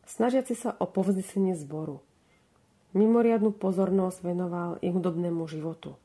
Snažiaci 0.05 0.53
sa 0.53 0.77
o 0.77 0.85
povznesenie 0.85 1.57
zboru. 1.57 2.05
Mimoriadnu 2.93 3.57
pozornosť 3.57 4.21
venoval 4.21 4.71
i 4.85 4.93
hudobnému 4.93 5.49
životu. 5.49 5.97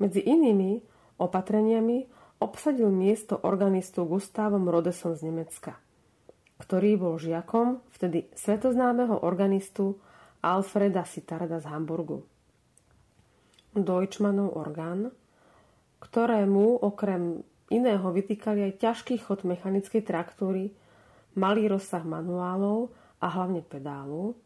Medzi 0.00 0.24
inými 0.24 0.80
opatreniami 1.20 2.08
obsadil 2.40 2.88
miesto 2.88 3.36
organistu 3.44 4.08
Gustavom 4.08 4.66
Rodesom 4.66 5.14
z 5.14 5.28
Nemecka, 5.28 5.76
ktorý 6.58 6.98
bol 6.98 7.14
žiakom 7.20 7.84
vtedy 7.92 8.32
svetoznámeho 8.34 9.22
organistu 9.22 10.00
Alfreda 10.42 11.06
Sitarda 11.06 11.62
z 11.62 11.70
Hamburgu. 11.70 12.24
Deutschmannov 13.76 14.58
orgán, 14.58 15.14
ktorému 16.02 16.82
okrem 16.82 17.46
iného 17.72 18.04
vytýkali 18.04 18.68
aj 18.68 18.72
ťažký 18.84 19.24
chod 19.24 19.48
mechanickej 19.48 20.04
traktúry, 20.04 20.76
malý 21.32 21.72
rozsah 21.72 22.04
manuálov 22.04 22.92
a 23.24 23.26
hlavne 23.32 23.64
pedálu, 23.64 24.36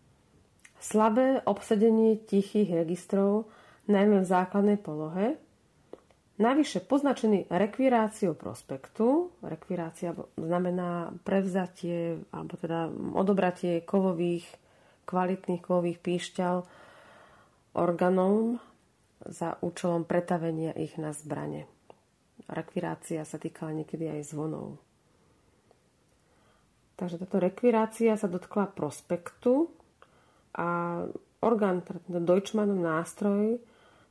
slabé 0.79 1.43
obsadenie 1.43 2.22
tichých 2.22 2.87
registrov, 2.87 3.51
najmä 3.91 4.22
v 4.22 4.31
základnej 4.31 4.79
polohe, 4.79 5.43
Navyše 6.37 6.85
poznačený 6.85 7.49
rekviráciou 7.49 8.37
prospektu, 8.37 9.33
rekvirácia 9.41 10.12
znamená 10.37 11.09
prevzatie 11.24 12.20
alebo 12.29 12.61
teda 12.61 12.93
odobratie 13.16 13.81
kovových, 13.81 14.45
kvalitných 15.09 15.64
kovových 15.64 15.97
píšťal 15.97 16.57
organom 17.72 18.61
za 19.24 19.57
účelom 19.64 20.05
pretavenia 20.05 20.77
ich 20.77 21.01
na 21.01 21.16
zbrane. 21.16 21.64
Rekvirácia 22.47 23.26
sa 23.26 23.36
týkala 23.36 23.74
niekedy 23.74 24.07
aj 24.07 24.30
zvonov. 24.30 24.78
Takže 26.97 27.20
táto 27.20 27.42
rekvirácia 27.42 28.16
sa 28.16 28.30
dotkla 28.30 28.72
prospektu 28.72 29.68
a 30.57 31.03
orgán, 31.44 31.84
teda 31.84 32.22
Deutschmannov 32.22 32.80
nástroj, 32.80 33.61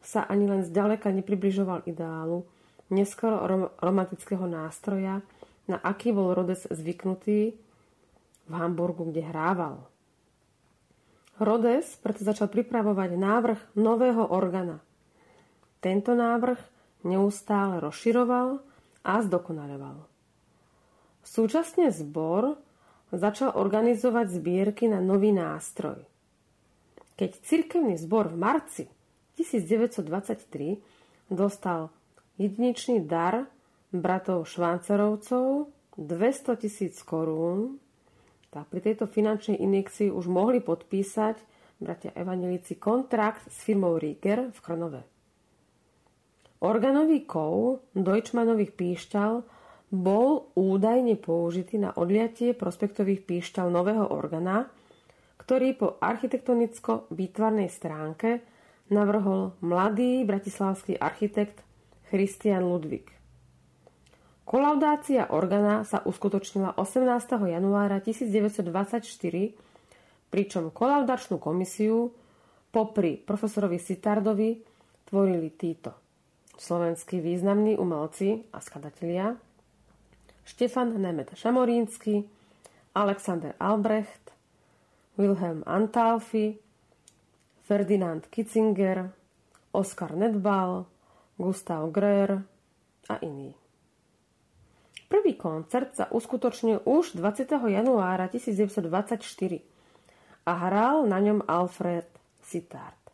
sa 0.06 0.28
ani 0.30 0.46
len 0.46 0.62
zďaleka 0.62 1.10
nepribližoval 1.10 1.90
ideálu 1.90 2.46
neskoro 2.94 3.42
romantického 3.82 4.46
nástroja 4.46 5.26
na 5.66 5.82
aký 5.82 6.14
bol 6.14 6.34
Rhodes 6.34 6.70
zvyknutý 6.70 7.58
v 8.46 8.54
Hamburgu, 8.54 9.10
kde 9.10 9.26
hrával. 9.26 9.82
Rhodes 11.42 11.98
preto 12.00 12.22
začal 12.24 12.48
pripravovať 12.48 13.18
návrh 13.18 13.60
nového 13.76 14.30
organa. 14.30 14.80
Tento 15.82 16.14
návrh 16.16 16.58
neustále 17.06 17.80
rozširoval 17.80 18.60
a 19.06 19.14
zdokonaľoval. 19.22 19.98
Súčasne 21.26 21.94
zbor 21.94 22.58
začal 23.14 23.54
organizovať 23.54 24.42
zbierky 24.42 24.90
na 24.90 25.00
nový 25.02 25.32
nástroj. 25.32 26.04
Keď 27.16 27.32
cirkevný 27.48 27.96
zbor 27.96 28.28
v 28.34 28.38
marci 28.38 28.84
1923 29.40 31.32
dostal 31.32 31.94
jedinečný 32.36 33.08
dar 33.08 33.48
bratov 33.96 34.52
Švancerovcov 34.52 35.72
200 35.96 36.62
tisíc 36.62 37.00
korún, 37.08 37.80
tak 38.52 38.68
pri 38.68 38.84
tejto 38.84 39.08
finančnej 39.08 39.60
injekcii 39.64 40.12
už 40.12 40.28
mohli 40.28 40.60
podpísať 40.60 41.40
bratia 41.80 42.12
evangelíci 42.16 42.76
kontrakt 42.80 43.48
s 43.52 43.64
firmou 43.64 43.96
Rieger 43.96 44.52
v 44.52 44.60
Krnove. 44.60 45.15
Organový 46.66 47.30
kov 47.30 47.86
Deutschmanových 47.94 48.74
píšťal 48.74 49.46
bol 49.94 50.50
údajne 50.58 51.14
použitý 51.14 51.78
na 51.78 51.94
odliatie 51.94 52.58
prospektových 52.58 53.22
píšťal 53.22 53.70
nového 53.70 54.10
organa, 54.10 54.66
ktorý 55.38 55.78
po 55.78 56.02
architektonicko-výtvarnej 56.02 57.70
stránke 57.70 58.42
navrhol 58.90 59.54
mladý 59.62 60.26
bratislavský 60.26 60.98
architekt 60.98 61.62
Christian 62.10 62.66
Ludwig. 62.66 63.14
Kolaudácia 64.42 65.30
organa 65.30 65.86
sa 65.86 66.02
uskutočnila 66.02 66.82
18. 66.82 67.46
januára 67.46 68.02
1924, 68.02 69.06
pričom 70.34 70.74
kolaudačnú 70.74 71.38
komisiu 71.38 72.10
popri 72.74 73.22
profesorovi 73.22 73.78
Sitardovi 73.78 74.66
tvorili 75.06 75.54
títo 75.54 76.05
slovenskí 76.58 77.20
významní 77.20 77.78
umelci 77.78 78.44
a 78.54 78.60
skladatelia 78.60 79.36
Štefan 80.46 81.02
Nemet 81.02 81.34
Šamorínsky, 81.34 82.24
Alexander 82.96 83.54
Albrecht, 83.60 84.32
Wilhelm 85.18 85.64
Antalfi, 85.66 86.58
Ferdinand 87.62 88.28
Kitzinger, 88.28 89.12
Oskar 89.72 90.16
Nedbal, 90.16 90.86
Gustav 91.38 91.90
Gröer 91.90 92.44
a 93.10 93.16
iní. 93.16 93.54
Prvý 95.06 95.34
koncert 95.38 95.94
sa 95.96 96.10
uskutočnil 96.10 96.82
už 96.86 97.14
20. 97.22 97.46
januára 97.70 98.28
1924 98.28 99.62
a 100.46 100.54
hral 100.54 101.06
na 101.06 101.22
ňom 101.22 101.46
Alfred 101.46 102.10
Sittard. 102.42 103.05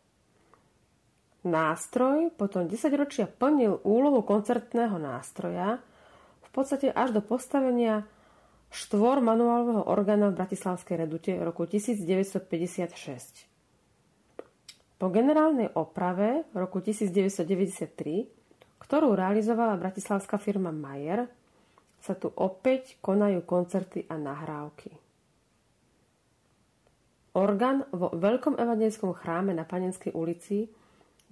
Nástroj 1.42 2.30
potom 2.38 2.70
10 2.70 2.78
ročia 2.94 3.26
plnil 3.26 3.82
úlohu 3.82 4.22
koncertného 4.22 4.94
nástroja 4.94 5.82
v 6.46 6.48
podstate 6.54 6.86
až 6.94 7.10
do 7.10 7.18
postavenia 7.18 8.06
štvor 8.70 9.18
manuálového 9.18 9.84
orgána 9.90 10.30
v 10.30 10.38
Bratislavskej 10.38 11.02
redute 11.02 11.34
v 11.34 11.42
roku 11.42 11.66
1956. 11.66 13.50
Po 15.02 15.10
generálnej 15.10 15.74
oprave 15.74 16.46
v 16.54 16.56
roku 16.62 16.78
1993, 16.78 18.30
ktorú 18.78 19.18
realizovala 19.18 19.74
bratislavská 19.74 20.38
firma 20.38 20.70
Mayer, 20.70 21.26
sa 21.98 22.14
tu 22.14 22.30
opäť 22.38 23.02
konajú 23.02 23.42
koncerty 23.42 24.06
a 24.06 24.14
nahrávky. 24.14 24.94
Orgán 27.34 27.82
vo 27.90 28.14
Veľkom 28.14 28.54
evangelickom 28.54 29.10
chráme 29.16 29.50
na 29.58 29.66
Panenskej 29.66 30.14
ulici 30.14 30.70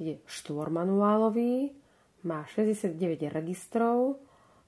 je 0.00 0.16
štvormanuálový, 0.24 1.76
má 2.24 2.48
69 2.48 2.96
registrov, 3.28 4.16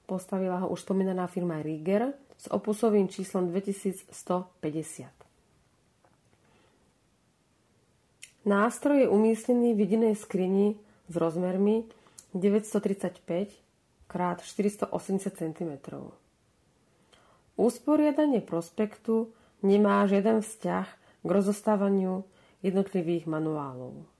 postavila 0.05 0.61
ho 0.61 0.69
už 0.69 0.85
spomínaná 0.85 1.25
firma 1.25 1.57
Rieger 1.65 2.13
s 2.37 2.45
opusovým 2.53 3.09
číslom 3.09 3.49
2150. 3.49 5.09
Nástroj 8.43 9.07
je 9.07 9.07
umiestnený 9.09 9.73
v 9.73 9.79
jedinej 9.87 10.13
skrini 10.19 10.75
s 11.09 11.15
rozmermi 11.15 11.87
935 12.35 13.23
krát 14.05 14.43
480 14.43 14.93
cm. 15.33 15.71
Usporiadanie 17.55 18.41
prospektu 18.43 19.31
nemá 19.63 20.05
žiaden 20.05 20.43
vzťah 20.43 20.87
k 21.23 21.29
rozostávaniu 21.29 22.27
jednotlivých 22.59 23.25
manuálov. 23.25 24.12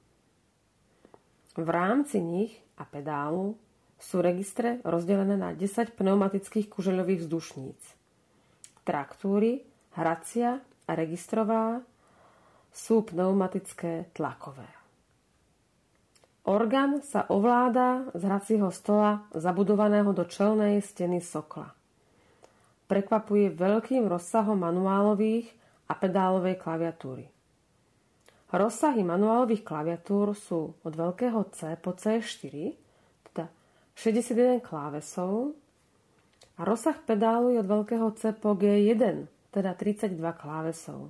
V 1.54 1.68
rámci 1.70 2.18
nich 2.18 2.58
a 2.82 2.84
pedálu 2.86 3.54
sú 4.02 4.20
registre 4.20 4.82
rozdelené 4.82 5.38
na 5.38 5.54
10 5.54 5.94
pneumatických 5.94 6.68
kužeľových 6.68 7.24
vzdušníc. 7.24 7.82
Traktúry, 8.84 9.64
hracia 9.96 10.60
a 10.60 10.92
registrová 10.92 11.80
sú 12.74 13.06
pneumatické 13.06 14.12
tlakové. 14.12 14.68
Orgán 16.44 17.00
sa 17.00 17.24
ovláda 17.32 18.12
z 18.12 18.22
hracieho 18.28 18.68
stola 18.74 19.24
zabudovaného 19.32 20.12
do 20.12 20.28
čelnej 20.28 20.84
steny 20.84 21.24
sokla. 21.24 21.72
Prekvapuje 22.92 23.56
veľkým 23.56 24.04
rozsahom 24.04 24.60
manuálových 24.60 25.48
a 25.88 25.96
pedálovej 25.96 26.60
klaviatúry. 26.60 27.33
Rozsahy 28.54 29.02
manuálových 29.02 29.66
klaviatúr 29.66 30.38
sú 30.38 30.78
od 30.86 30.94
veľkého 30.94 31.50
C 31.58 31.74
po 31.82 31.98
C4, 31.98 32.54
teda 33.34 33.50
61 33.98 34.62
klávesov, 34.62 35.58
a 36.54 36.62
rozsah 36.62 36.94
pedálu 37.02 37.58
je 37.58 37.66
od 37.66 37.66
veľkého 37.66 38.14
C 38.14 38.30
po 38.38 38.54
G1, 38.54 39.26
teda 39.50 39.74
32 39.74 40.22
klávesov. 40.38 41.10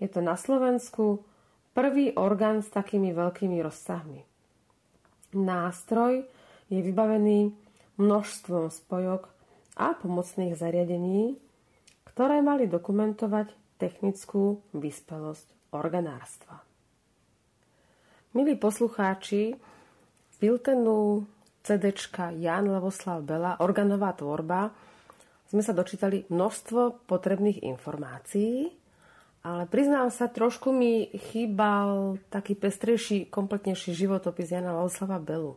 Je 0.00 0.08
to 0.08 0.24
na 0.24 0.32
Slovensku 0.40 1.28
Prvý 1.70 2.10
orgán 2.18 2.66
s 2.66 2.72
takými 2.72 3.14
veľkými 3.14 3.62
rozsahmi. 3.62 4.26
Nástroj 5.38 6.26
je 6.66 6.80
vybavený 6.82 7.54
množstvom 7.94 8.74
spojok 8.74 9.30
a 9.78 9.94
pomocných 9.94 10.58
zariadení, 10.58 11.38
ktoré 12.10 12.42
mali 12.42 12.66
dokumentovať 12.66 13.54
technickú 13.78 14.66
vyspelosť 14.74 15.59
organárstva. 15.74 16.62
Milí 18.34 18.54
poslucháči, 18.54 19.58
Biltenu 20.38 21.26
CD 21.66 21.92
Jan 22.38 22.66
Levoslav 22.70 23.26
Bela 23.26 23.58
Organová 23.58 24.14
tvorba 24.14 24.70
sme 25.50 25.60
sa 25.66 25.74
dočítali 25.74 26.30
množstvo 26.30 27.10
potrebných 27.10 27.66
informácií 27.66 28.80
ale 29.40 29.64
priznám 29.64 30.12
sa, 30.12 30.28
trošku 30.28 30.68
mi 30.68 31.08
chýbal 31.32 32.20
taký 32.28 32.52
pestrejší, 32.52 33.32
kompletnejší 33.32 33.96
životopis 33.96 34.52
Jana 34.52 34.76
Lavoslava 34.76 35.16
Belu. 35.16 35.56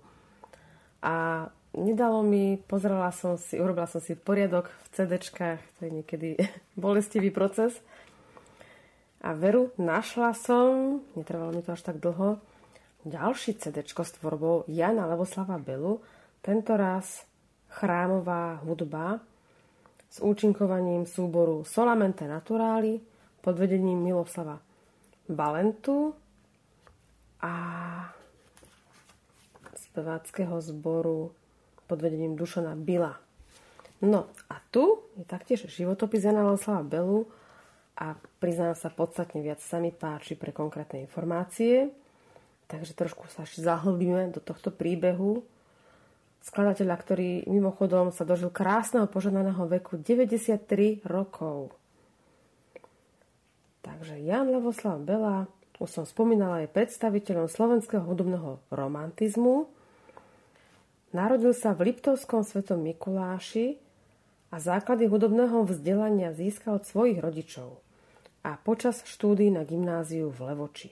A 1.03 1.47
nedalo 1.75 2.23
mi, 2.23 2.55
pozrela 2.55 3.11
som 3.11 3.35
si, 3.35 3.59
urobila 3.59 3.83
som 3.83 3.99
si 3.99 4.15
poriadok 4.15 4.71
v 4.71 4.87
CDčkách, 4.95 5.59
to 5.75 5.79
je 5.83 5.91
niekedy 5.99 6.29
bolestivý 6.79 7.27
proces. 7.27 7.75
A 9.23 9.31
veru, 9.31 9.71
našla 9.79 10.35
som, 10.35 10.99
netrvalo 11.15 11.55
mi 11.55 11.63
to 11.63 11.71
až 11.71 11.81
tak 11.81 12.03
dlho, 12.03 12.43
ďalší 13.07 13.55
CDčko 13.55 14.03
s 14.03 14.19
tvorbou 14.19 14.67
Jana 14.67 15.07
Levoslava 15.07 15.55
Belu, 15.55 16.03
tento 16.43 16.75
raz 16.75 17.23
chrámová 17.71 18.59
hudba 18.67 19.23
s 20.11 20.19
účinkovaním 20.19 21.07
súboru 21.07 21.63
Solamente 21.63 22.27
Naturali, 22.27 22.99
pod 23.39 23.55
vedením 23.59 24.03
Miloslava 24.03 24.59
Valentu 25.31 26.15
a 27.39 27.55
speváckého 29.75 30.61
zboru 30.61 31.31
pod 31.87 31.99
vedením 31.99 32.35
Dušana 32.35 32.75
Bila. 32.75 33.19
No 34.03 34.27
a 34.51 34.59
tu 34.71 34.99
je 35.15 35.23
taktiež 35.23 35.67
životopis 35.71 36.23
Jana 36.23 36.43
Miloslava 36.43 36.83
Belu 36.83 37.27
a 37.93 38.17
priznám 38.41 38.73
sa 38.73 38.89
podstatne 38.89 39.45
viac 39.45 39.61
sa 39.61 39.77
mi 39.77 39.93
páči 39.93 40.33
pre 40.33 40.49
konkrétne 40.49 41.05
informácie. 41.05 41.93
Takže 42.65 42.97
trošku 42.97 43.29
sa 43.29 43.45
zahlbíme 43.45 44.33
do 44.33 44.41
tohto 44.41 44.73
príbehu 44.73 45.45
skladateľa, 46.43 46.95
ktorý 46.99 47.29
mimochodom 47.45 48.09
sa 48.09 48.25
dožil 48.25 48.49
krásneho 48.49 49.05
požadnaného 49.05 49.63
veku 49.69 49.95
93 50.01 51.05
rokov. 51.05 51.71
Takže 53.85 54.19
Jan 54.19 54.49
Levoslav 54.49 54.99
Bela, 55.03 55.47
už 55.77 55.89
som 56.01 56.05
spomínala, 56.07 56.63
je 56.63 56.71
predstaviteľom 56.71 57.47
slovenského 57.51 58.03
hudobného 58.03 58.59
romantizmu. 58.71 59.69
Narodil 61.13 61.53
sa 61.53 61.77
v 61.77 61.91
Liptovskom 61.91 62.41
svetom 62.41 62.81
Mikuláši 62.81 63.77
a 64.49 64.57
základy 64.57 65.05
hudobného 65.07 65.67
vzdelania 65.67 66.33
získal 66.33 66.81
od 66.81 66.87
svojich 66.87 67.21
rodičov 67.21 67.82
a 68.43 68.59
počas 68.59 69.01
štúdy 69.07 69.47
na 69.49 69.63
gymnáziu 69.63 70.27
v 70.27 70.51
Levoči 70.51 70.91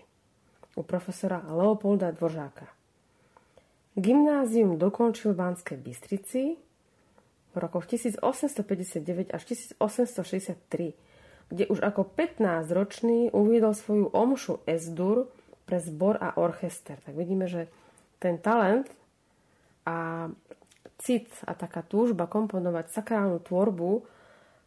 u 0.79 0.81
profesora 0.87 1.43
Leopolda 1.51 2.15
Dvořáka. 2.15 2.71
Gymnázium 3.99 4.79
dokončil 4.79 5.35
v 5.35 5.39
Banskej 5.43 5.77
Bystrici 5.83 6.55
v 7.51 7.55
rokoch 7.59 7.83
1859 7.91 9.35
až 9.35 9.43
1863, 9.43 10.95
kde 11.51 11.63
už 11.67 11.83
ako 11.83 12.07
15-ročný 12.15 13.35
uviedol 13.35 13.75
svoju 13.75 14.15
omšu 14.15 14.63
Esdur 14.63 15.27
pre 15.67 15.83
zbor 15.83 16.15
a 16.23 16.39
orchester. 16.39 17.03
Tak 17.03 17.11
vidíme, 17.19 17.51
že 17.51 17.67
ten 18.23 18.39
talent 18.39 18.87
a 19.83 20.31
cit 21.03 21.27
a 21.43 21.51
taká 21.51 21.83
túžba 21.83 22.31
komponovať 22.31 22.95
sakrálnu 22.95 23.43
tvorbu 23.43 24.07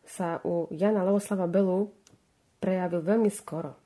sa 0.05 0.45
u 0.45 0.69
Jana 0.69 1.01
Leoslava 1.01 1.49
Belu 1.49 1.89
prejavil 2.65 3.05
veľmi 3.05 3.29
skoro. 3.29 3.77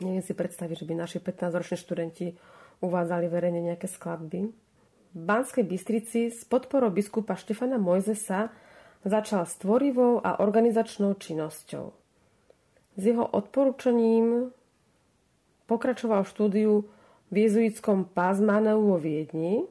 Neviem 0.00 0.24
si 0.24 0.32
predstaviť, 0.32 0.80
že 0.80 0.88
by 0.88 0.94
naši 0.96 1.18
15-roční 1.20 1.76
študenti 1.76 2.32
uvádzali 2.80 3.28
verejne 3.28 3.60
nejaké 3.60 3.84
skladby. 3.84 4.48
V 5.12 5.20
Banskej 5.20 5.68
Bystrici 5.68 6.32
s 6.32 6.48
podporou 6.48 6.88
biskupa 6.88 7.36
Štefana 7.36 7.76
Mojzesa 7.76 8.48
začal 9.04 9.44
s 9.44 9.60
tvorivou 9.60 10.24
a 10.24 10.40
organizačnou 10.40 11.20
činnosťou. 11.20 11.92
S 12.96 13.02
jeho 13.04 13.28
odporúčaním 13.28 14.48
pokračoval 15.68 16.24
štúdiu 16.24 16.88
v 17.28 17.34
jezuitskom 17.44 18.08
Pázmaneu 18.08 18.80
vo 18.80 18.96
Viedni 18.96 19.68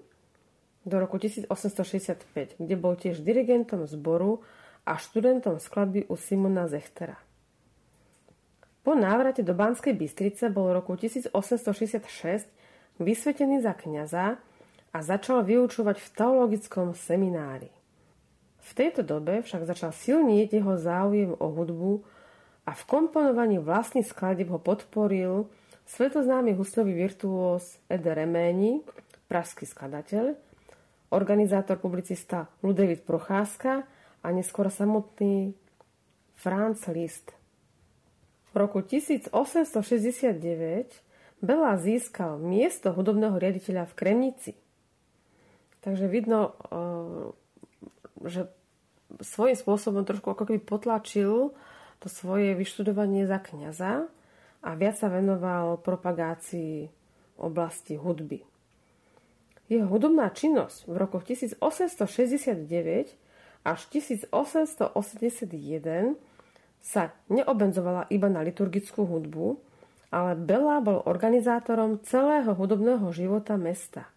do 0.86 0.96
roku 1.02 1.18
1865, 1.18 2.62
kde 2.62 2.76
bol 2.78 2.94
tiež 2.94 3.26
dirigentom 3.26 3.90
zboru 3.90 4.46
a 4.86 4.98
študentom 5.02 5.58
skladby 5.58 6.06
u 6.06 6.14
Simona 6.18 6.70
Zechtera. 6.70 7.18
Po 8.82 8.98
návrate 8.98 9.46
do 9.46 9.54
Banskej 9.54 9.94
Bystrice 9.94 10.50
bol 10.50 10.74
v 10.74 10.82
roku 10.82 10.98
1866 10.98 12.50
vysvetený 12.98 13.62
za 13.62 13.78
kňaza 13.78 14.42
a 14.92 14.98
začal 15.00 15.46
vyučovať 15.46 16.02
v 16.02 16.08
teologickom 16.18 16.98
seminári. 16.98 17.70
V 18.62 18.72
tejto 18.74 19.06
dobe 19.06 19.46
však 19.46 19.70
začal 19.70 19.94
silnieť 19.94 20.58
jeho 20.58 20.74
záujem 20.82 21.34
o 21.34 21.48
hudbu 21.54 22.02
a 22.66 22.72
v 22.74 22.84
komponovaní 22.90 23.58
vlastných 23.58 24.06
skladieb 24.06 24.50
ho 24.50 24.58
podporil 24.62 25.50
svetoznámy 25.86 26.54
huslový 26.58 26.94
virtuós 26.94 27.82
Ede 27.86 28.14
Reméni, 28.14 28.86
pražský 29.30 29.66
skladateľ, 29.66 30.38
organizátor 31.14 31.78
publicista 31.78 32.50
Ludevit 32.62 33.06
Procházka 33.06 33.86
a 34.22 34.28
neskôr 34.30 34.70
samotný 34.70 35.54
Franz 36.38 36.86
Liszt. 36.90 37.41
V 38.52 38.56
roku 38.60 38.84
1869 38.84 39.32
Bela 41.42 41.74
získal 41.74 42.38
miesto 42.38 42.94
hudobného 42.94 43.34
riaditeľa 43.42 43.90
v 43.90 43.98
Kremnici. 43.98 44.54
Takže 45.82 46.06
vidno, 46.06 46.54
eh, 46.70 47.34
že 48.30 48.42
svojím 49.20 49.58
spôsobom 49.58 50.06
trošku 50.06 50.30
ako 50.30 50.46
keby 50.46 50.62
potlačil 50.62 51.50
to 51.98 52.08
svoje 52.08 52.54
vyštudovanie 52.54 53.26
za 53.26 53.42
kniaza 53.42 54.06
a 54.62 54.70
viac 54.78 55.02
sa 55.02 55.10
venoval 55.10 55.82
propagácii 55.82 56.86
oblasti 57.42 57.98
hudby. 57.98 58.46
Jeho 59.66 59.90
hudobná 59.90 60.30
činnosť 60.30 60.86
v 60.86 60.96
rokoch 61.02 61.26
1869 61.26 63.18
až 63.66 63.80
1881 63.90 64.94
sa 66.82 67.14
neobmedzovala 67.30 68.10
iba 68.10 68.28
na 68.28 68.42
liturgickú 68.42 69.06
hudbu, 69.06 69.62
ale 70.12 70.36
Bela 70.36 70.84
bol 70.84 71.00
organizátorom 71.08 72.04
celého 72.04 72.52
hudobného 72.52 73.08
života 73.16 73.56
mesta. 73.56 74.12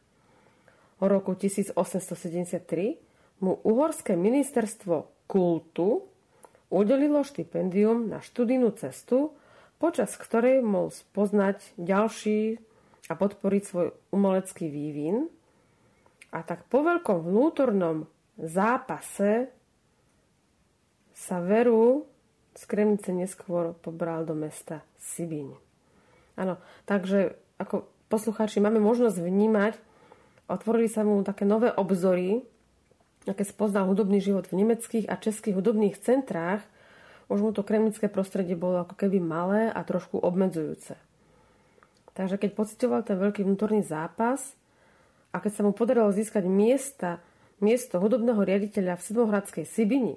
O 0.99 1.07
roku 1.07 1.39
1873 1.39 3.45
mu 3.45 3.61
Uhorské 3.63 4.17
ministerstvo 4.17 5.29
kultu 5.29 6.09
udelilo 6.73 7.23
štipendium 7.23 8.11
na 8.11 8.19
študijnú 8.19 8.75
cestu, 8.75 9.37
počas 9.79 10.17
ktorej 10.17 10.65
mohol 10.65 10.91
spoznať 10.91 11.77
ďalší 11.79 12.59
a 13.07 13.13
podporiť 13.15 13.63
svoj 13.63 13.93
umelecký 14.11 14.67
vývin. 14.73 15.29
A 16.35 16.43
tak 16.43 16.67
po 16.67 16.83
veľkom 16.83 17.31
vnútornom 17.31 18.09
zápase 18.41 19.53
sa 21.15 21.39
veru 21.39 22.11
z 22.55 22.63
Kremnice 22.71 23.11
neskôr 23.11 23.75
pobral 23.83 24.23
do 24.23 24.39
mesta 24.39 24.87
Sibiň. 25.03 25.55
Áno, 26.39 26.59
takže 26.87 27.35
ako 27.59 27.87
poslucháči 28.11 28.63
máme 28.63 28.79
možnosť 28.79 29.19
vnímať, 29.19 29.75
otvorili 30.47 30.87
sa 30.87 31.03
mu 31.03 31.23
také 31.27 31.43
nové 31.43 31.71
obzory, 31.75 32.43
aké 33.27 33.43
spoznal 33.43 33.91
hudobný 33.91 34.23
život 34.23 34.47
v 34.47 34.63
nemeckých 34.63 35.11
a 35.11 35.19
českých 35.19 35.59
hudobných 35.59 35.99
centrách, 35.99 36.63
už 37.33 37.41
mu 37.41 37.51
to 37.57 37.65
kremnické 37.65 38.07
prostredie 38.13 38.53
bolo 38.55 38.85
ako 38.85 38.95
keby 39.01 39.19
malé 39.19 39.73
a 39.73 39.81
trošku 39.81 40.21
obmedzujúce. 40.21 40.95
Takže 42.15 42.39
keď 42.39 42.51
pocitoval 42.55 43.01
ten 43.03 43.19
veľký 43.19 43.43
vnútorný 43.43 43.83
zápas 43.83 44.55
a 45.35 45.43
keď 45.43 45.53
sa 45.59 45.63
mu 45.67 45.73
podarilo 45.75 46.15
získať 46.15 46.47
miesta, 46.47 47.19
miesto 47.59 47.99
hudobného 47.99 48.39
riaditeľa 48.39 49.01
v 49.01 49.05
Sedmohradskej 49.09 49.65
Sibini, 49.67 50.15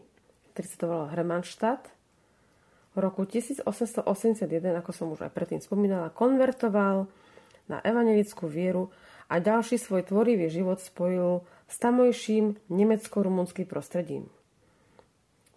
ktorý 0.53 0.67
sa 0.67 0.77
to 0.77 0.85
volal 0.85 1.09
Hermannstadt, 1.09 1.96
v 2.97 3.05
roku 3.05 3.29
1881, 3.29 4.49
ako 4.81 4.89
som 4.89 5.13
už 5.13 5.29
aj 5.29 5.31
predtým 5.37 5.61
spomínala, 5.61 6.09
konvertoval 6.09 7.05
na 7.69 7.77
evangelickú 7.85 8.49
vieru 8.49 8.89
a 9.29 9.37
ďalší 9.37 9.77
svoj 9.77 10.09
tvorivý 10.09 10.49
život 10.49 10.81
spojil 10.81 11.45
s 11.69 11.75
tamojším 11.77 12.57
nemecko-rumunským 12.73 13.69
prostredím. 13.69 14.25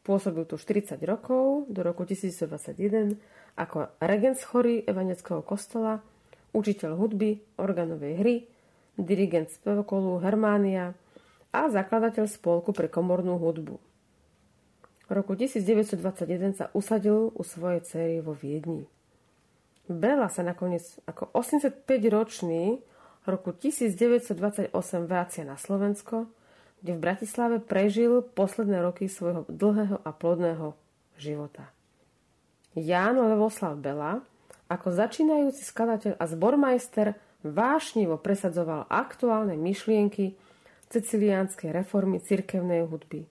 Pôsobil 0.05 0.45
tu 0.45 0.61
40 0.61 1.01
rokov, 1.09 1.65
do 1.73 1.81
roku 1.81 2.05
1921, 2.05 3.17
ako 3.57 3.89
regent 4.05 4.37
chory 4.37 4.85
evangelického 4.85 5.41
kostola, 5.41 6.05
učiteľ 6.53 6.93
hudby, 7.01 7.41
organovej 7.57 8.15
hry, 8.21 8.37
dirigent 9.01 9.49
spevokolu 9.49 10.21
Hermánia 10.21 10.93
a 11.57 11.73
zakladateľ 11.73 12.29
spolku 12.29 12.77
pre 12.77 12.93
komornú 12.93 13.41
hudbu. 13.41 13.90
V 15.11 15.19
roku 15.19 15.35
1921 15.35 16.55
sa 16.55 16.71
usadil 16.71 17.35
u 17.35 17.43
svojej 17.43 17.83
cery 17.83 18.17
vo 18.23 18.31
Viedni. 18.31 18.87
Bela 19.91 20.31
sa 20.31 20.47
nakoniec 20.47 20.87
ako 21.03 21.35
85-ročný 21.35 22.79
v 22.79 23.27
roku 23.27 23.51
1928 23.51 24.71
vracia 25.11 25.43
na 25.43 25.59
Slovensko, 25.59 26.31
kde 26.79 26.95
v 26.95 27.01
Bratislave 27.03 27.59
prežil 27.59 28.23
posledné 28.23 28.87
roky 28.87 29.11
svojho 29.11 29.51
dlhého 29.51 29.99
a 29.99 30.15
plodného 30.15 30.79
života. 31.19 31.75
Ján 32.79 33.19
Levoslav 33.19 33.83
Bela 33.83 34.23
ako 34.71 34.95
začínajúci 34.95 35.67
skladateľ 35.67 36.23
a 36.23 36.25
zbormajster 36.31 37.19
vášnivo 37.43 38.15
presadzoval 38.15 38.87
aktuálne 38.87 39.59
myšlienky 39.59 40.39
ceciliánskej 40.87 41.75
reformy 41.75 42.23
cirkevnej 42.23 42.87
hudby– 42.87 43.27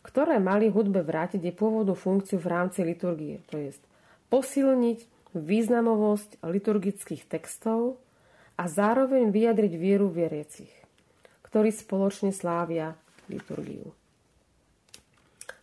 ktoré 0.00 0.40
mali 0.40 0.72
hudbe 0.72 1.04
vrátiť 1.04 1.40
jej 1.44 1.54
pôvodnú 1.54 1.92
funkciu 1.92 2.40
v 2.40 2.50
rámci 2.50 2.80
liturgie, 2.84 3.44
to 3.52 3.60
je 3.60 3.76
posilniť 4.32 5.04
významovosť 5.36 6.42
liturgických 6.42 7.26
textov 7.28 8.00
a 8.58 8.66
zároveň 8.66 9.30
vyjadriť 9.30 9.72
vieru 9.76 10.10
vieriecich, 10.10 10.72
ktorí 11.46 11.70
spoločne 11.70 12.34
slávia 12.34 12.98
liturgiu. 13.30 13.94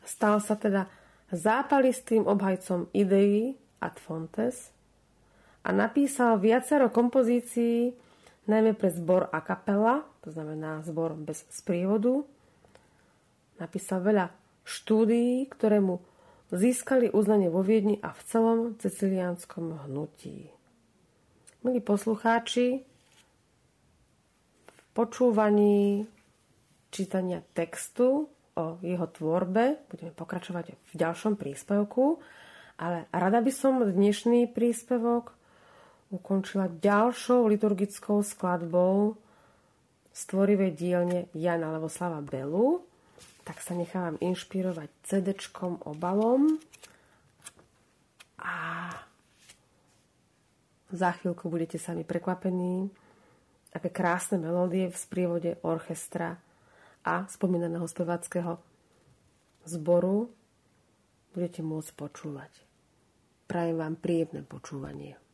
Stal 0.08 0.40
sa 0.40 0.56
teda 0.56 0.88
zápalistým 1.34 2.24
obhajcom 2.24 2.88
ideí 2.96 3.60
ad 3.84 4.00
fontes 4.00 4.72
a 5.68 5.76
napísal 5.76 6.40
viacero 6.40 6.88
kompozícií, 6.88 7.92
najmä 8.48 8.72
pre 8.80 8.88
zbor 8.88 9.28
a 9.36 9.44
kapela, 9.44 10.08
to 10.24 10.32
znamená 10.32 10.80
zbor 10.88 11.20
bez 11.20 11.44
sprievodu, 11.52 12.24
Napísal 13.58 14.06
veľa 14.06 14.30
štúdií, 14.62 15.50
ktoré 15.50 15.82
mu 15.82 16.02
získali 16.54 17.12
uznanie 17.12 17.52
vo 17.52 17.66
Viedni 17.66 18.00
a 18.00 18.14
v 18.14 18.22
celom 18.30 18.60
ceciliánskom 18.80 19.90
hnutí. 19.90 20.48
Milí 21.66 21.82
poslucháči, 21.84 22.86
v 24.70 24.84
počúvaní 24.96 26.08
čítania 26.94 27.44
textu 27.52 28.32
o 28.58 28.66
jeho 28.82 29.08
tvorbe 29.12 29.84
budeme 29.92 30.14
pokračovať 30.16 30.74
v 30.74 30.94
ďalšom 30.96 31.36
príspevku, 31.36 32.24
ale 32.80 33.10
rada 33.12 33.44
by 33.44 33.52
som 33.52 33.84
dnešný 33.84 34.54
príspevok 34.54 35.36
ukončila 36.14 36.72
ďalšou 36.72 37.44
liturgickou 37.52 38.24
skladbou 38.24 39.20
z 40.16 40.22
tvorivej 40.32 40.72
dielne 40.74 41.20
Jana 41.36 41.76
Levoslava 41.76 42.24
Belu, 42.24 42.87
tak 43.48 43.64
sa 43.64 43.72
nechávam 43.72 44.20
inšpirovať 44.20 44.92
cd 45.08 45.40
obalom 45.88 46.60
a 48.44 48.92
za 50.92 51.16
chvíľku 51.16 51.48
budete 51.48 51.80
sami 51.80 52.04
prekvapení, 52.04 52.92
aké 53.72 53.88
krásne 53.88 54.36
melódie 54.36 54.92
v 54.92 55.00
sprievode 55.00 55.56
orchestra 55.64 56.36
a 57.08 57.24
spomínaného 57.32 57.88
spevackého 57.88 58.60
zboru 59.64 60.28
budete 61.32 61.64
môcť 61.64 61.92
počúvať. 61.96 62.52
Prajem 63.48 63.80
vám 63.80 63.96
príjemné 63.96 64.44
počúvanie. 64.44 65.27